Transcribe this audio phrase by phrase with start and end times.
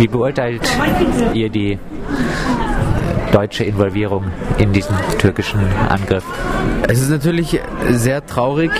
[0.00, 0.62] Wie beurteilt
[1.34, 1.78] ihr die
[3.32, 4.24] deutsche Involvierung
[4.56, 5.60] in diesen türkischen
[5.90, 6.24] Angriff?
[6.88, 7.60] Es ist natürlich
[7.90, 8.70] sehr traurig,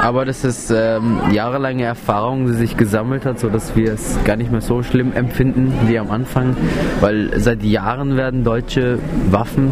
[0.00, 4.50] aber das ist ähm, jahrelange Erfahrung, die sich gesammelt hat, sodass wir es gar nicht
[4.50, 6.56] mehr so schlimm empfinden wie am Anfang,
[7.02, 8.98] weil seit Jahren werden deutsche
[9.30, 9.70] Waffen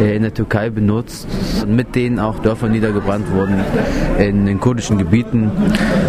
[0.00, 1.26] in der Türkei benutzt
[1.62, 3.56] und mit denen auch Dörfer niedergebrannt wurden
[4.18, 5.50] in den kurdischen Gebieten.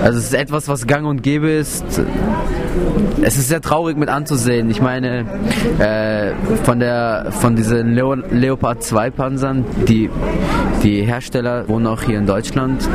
[0.03, 1.85] Also es ist etwas, was gang und gäbe ist.
[3.21, 4.69] Es ist sehr traurig mit anzusehen.
[4.69, 5.25] Ich meine,
[5.79, 6.33] äh,
[6.63, 10.09] von, der, von diesen Leo, Leopard 2 Panzern, die,
[10.83, 12.87] die Hersteller wohnen auch hier in Deutschland.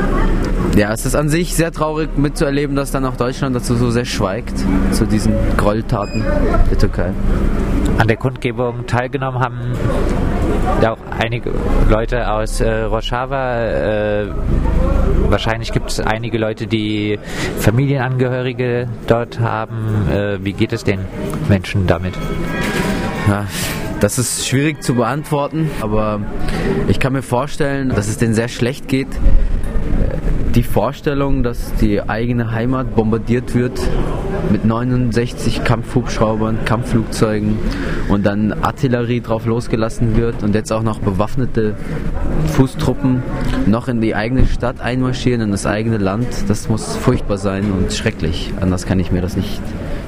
[0.77, 4.05] Ja, es ist an sich sehr traurig mitzuerleben, dass dann auch Deutschland dazu so sehr
[4.05, 4.55] schweigt,
[4.93, 6.23] zu diesen Gräueltaten
[6.70, 7.12] der Türkei.
[7.98, 9.59] An der Kundgebung teilgenommen haben
[10.87, 11.52] auch einige
[11.88, 13.60] Leute aus äh, Rojava.
[13.60, 14.27] Äh,
[15.29, 17.18] wahrscheinlich gibt es einige Leute, die
[17.59, 20.09] Familienangehörige dort haben.
[20.10, 21.01] Äh, wie geht es den
[21.49, 22.15] Menschen damit?
[23.29, 23.46] Ja,
[24.01, 26.21] das ist schwierig zu beantworten, aber
[26.88, 29.09] ich kann mir vorstellen, dass es denen sehr schlecht geht.
[30.54, 33.80] Die Vorstellung, dass die eigene Heimat bombardiert wird
[34.51, 37.59] mit 69 Kampfhubschraubern, Kampfflugzeugen
[38.09, 41.74] und dann Artillerie drauf losgelassen wird und jetzt auch noch bewaffnete
[42.52, 43.23] Fußtruppen
[43.66, 47.93] noch in die eigene Stadt einmarschieren, in das eigene Land, das muss furchtbar sein und
[47.93, 48.52] schrecklich.
[48.60, 49.60] Anders kann ich mir das nicht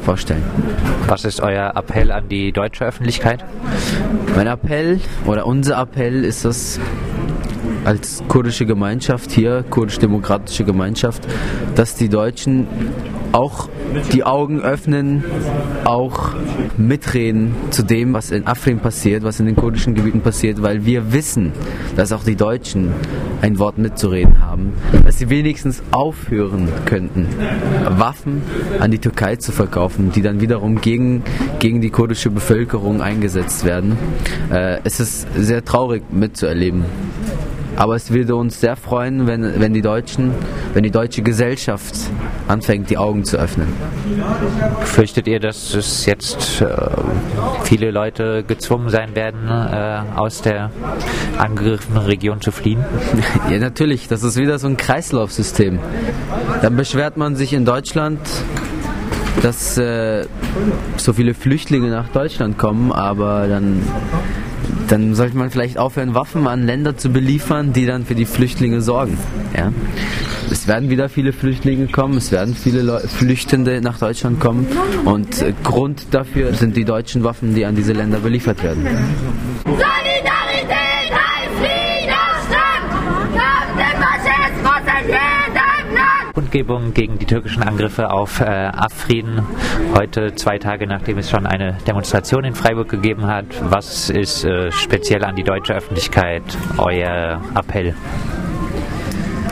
[0.04, 0.42] vorstellen.
[1.06, 3.44] Was ist euer Appell an die deutsche Öffentlichkeit?
[4.34, 6.80] Mein Appell oder unser Appell ist es,
[7.84, 11.26] als kurdische Gemeinschaft hier, kurdisch-demokratische Gemeinschaft,
[11.74, 12.66] dass die Deutschen
[13.32, 13.68] auch
[14.12, 15.24] die Augen öffnen,
[15.84, 16.34] auch
[16.76, 21.12] mitreden zu dem, was in Afrin passiert, was in den kurdischen Gebieten passiert, weil wir
[21.12, 21.52] wissen,
[21.96, 22.92] dass auch die Deutschen
[23.42, 24.72] ein Wort mitzureden haben,
[25.04, 27.26] dass sie wenigstens aufhören könnten,
[27.88, 28.42] Waffen
[28.80, 31.22] an die Türkei zu verkaufen, die dann wiederum gegen,
[31.58, 33.96] gegen die kurdische Bevölkerung eingesetzt werden.
[34.52, 36.84] Äh, es ist sehr traurig mitzuerleben.
[37.80, 40.34] Aber es würde uns sehr freuen, wenn, wenn die Deutschen,
[40.74, 41.94] wenn die deutsche Gesellschaft
[42.46, 43.68] anfängt, die Augen zu öffnen.
[44.82, 46.66] Fürchtet ihr, dass es jetzt äh,
[47.64, 50.70] viele Leute gezwungen sein werden, äh, aus der
[51.38, 52.84] angegriffenen Region zu fliehen?
[53.50, 54.08] Ja, natürlich.
[54.08, 55.78] Das ist wieder so ein Kreislaufsystem.
[56.60, 58.20] Dann beschwert man sich in Deutschland,
[59.40, 60.26] dass äh,
[60.98, 63.82] so viele Flüchtlinge nach Deutschland kommen, aber dann
[64.88, 68.80] dann sollte man vielleicht aufhören, Waffen an Länder zu beliefern, die dann für die Flüchtlinge
[68.80, 69.18] sorgen.
[69.56, 69.72] Ja?
[70.50, 74.66] Es werden wieder viele Flüchtlinge kommen, es werden viele Leu Flüchtende nach Deutschland kommen
[75.04, 78.86] und äh, Grund dafür sind die deutschen Waffen, die an diese Länder beliefert werden.
[86.50, 89.42] Kundgebung gegen die türkischen Angriffe auf äh, Afrin.
[89.96, 93.44] Heute zwei Tage nachdem es schon eine Demonstration in Freiburg gegeben hat.
[93.70, 96.42] Was ist äh, speziell an die deutsche Öffentlichkeit
[96.76, 97.94] euer Appell?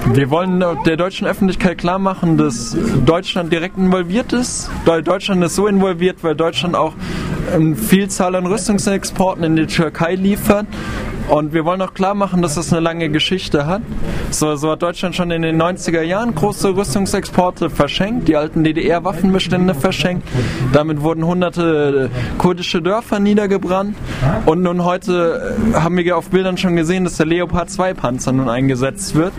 [0.06, 2.76] Wir wollen der deutschen Öffentlichkeit klar machen, dass
[3.06, 4.68] Deutschland direkt involviert ist.
[4.84, 6.94] Deutschland ist so involviert, weil Deutschland auch
[7.54, 10.66] eine Vielzahl an Rüstungsexporten in die Türkei liefert.
[11.28, 13.82] Und wir wollen auch klar machen, dass das eine lange Geschichte hat.
[14.30, 19.74] So, so, hat Deutschland schon in den 90er Jahren große Rüstungsexporte verschenkt, die alten DDR-Waffenbestände
[19.74, 20.26] verschenkt.
[20.72, 23.96] Damit wurden hunderte kurdische Dörfer niedergebrannt.
[24.46, 28.48] Und nun heute haben wir auf Bildern schon gesehen, dass der Leopard 2 Panzer nun
[28.48, 29.32] eingesetzt wird.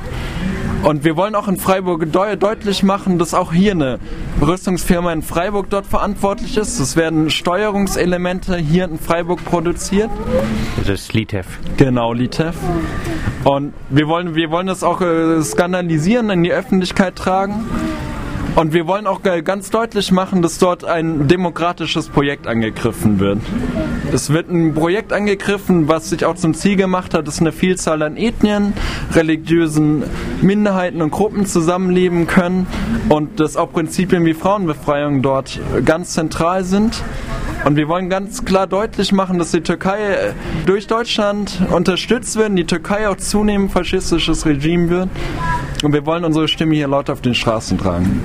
[0.84, 4.00] Und wir wollen auch in Freiburg deu deutlich machen, dass auch hier eine
[4.42, 6.80] Rüstungsfirma in Freiburg dort verantwortlich ist.
[6.80, 10.10] Es werden Steuerungselemente hier in Freiburg produziert.
[10.78, 11.46] Das ist Litev.
[11.78, 12.56] Genau, Litev.
[13.44, 17.66] Und wir wollen, wir wollen das auch äh, skandalisieren, in die Öffentlichkeit tragen.
[18.56, 23.40] Und wir wollen auch ganz deutlich machen, dass dort ein demokratisches Projekt angegriffen wird.
[24.12, 28.02] Es wird ein Projekt angegriffen, was sich auch zum Ziel gemacht hat, dass eine Vielzahl
[28.02, 28.74] an Ethnien,
[29.14, 30.04] religiösen
[30.42, 32.68] Minderheiten und Gruppen zusammenleben können
[33.08, 37.04] und dass auch Prinzipien wie Frauenbefreiung dort ganz zentral sind.
[37.66, 40.34] Und wir wollen ganz klar deutlich machen, dass die Türkei
[40.66, 45.10] durch Deutschland unterstützt wird, die Türkei auch zunehmend faschistisches Regime wird.
[45.84, 48.22] Und wir wollen unsere Stimme hier laut auf den Straßen tragen.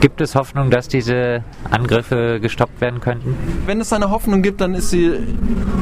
[0.00, 3.36] Gibt es Hoffnung, dass diese Angriffe gestoppt werden könnten?
[3.66, 5.12] Wenn es eine Hoffnung gibt, dann ist sie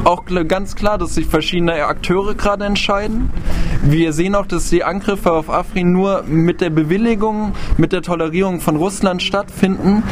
[0.03, 3.29] auch ganz klar, dass sich verschiedene Akteure gerade entscheiden.
[3.81, 8.59] Wir sehen auch, dass die Angriffe auf Afrin nur mit der Bewilligung, mit der Tolerierung
[8.59, 10.03] von Russland stattfinden.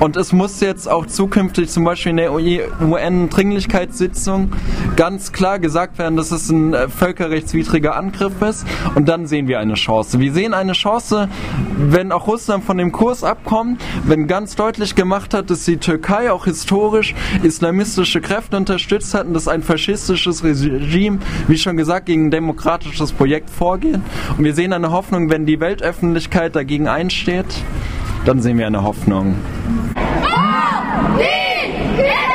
[0.00, 4.52] Und es muss jetzt auch zukünftig zum Beispiel in der UN-Dringlichkeitssitzung
[4.94, 8.64] ganz klar gesagt werden, dass es ein äh, völkerrechtswidriger Angriff ist.
[8.94, 10.20] Und dann sehen wir eine Chance.
[10.20, 11.28] Wir sehen eine Chance,
[11.76, 16.30] wenn auch Russland von dem Kurs abkommt, wenn ganz deutlich gemacht hat, dass die Türkei
[16.30, 21.18] auch historisch islamistische Kräfte unterstützt hat und dass ein faschistisches Regime,
[21.48, 23.98] wie schon gesagt, gegen ein demokratisches Projekt vorgeht.
[24.36, 27.46] Und wir sehen eine Hoffnung, wenn die Weltöffentlichkeit dagegen einsteht,
[28.24, 29.36] dann sehen wir eine Hoffnung.
[29.68, 32.27] Oh, die,